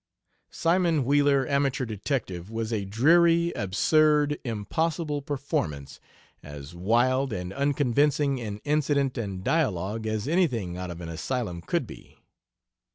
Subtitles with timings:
[0.49, 5.99] "Simon Wheeler, Amateur Detective" was a dreary, absurd, impossible performance,
[6.41, 11.83] as wild and unconvincing in incident and dialogue as anything out of an asylum could
[11.83, 12.17] well be.